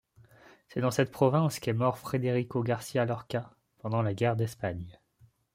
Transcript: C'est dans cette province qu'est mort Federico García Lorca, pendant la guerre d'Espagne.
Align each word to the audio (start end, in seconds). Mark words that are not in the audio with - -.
C'est 0.69 0.81
dans 0.81 0.89
cette 0.89 1.11
province 1.11 1.59
qu'est 1.59 1.73
mort 1.73 1.99
Federico 1.99 2.63
García 2.63 3.05
Lorca, 3.05 3.51
pendant 3.77 4.01
la 4.01 4.15
guerre 4.15 4.35
d'Espagne. 4.35 4.99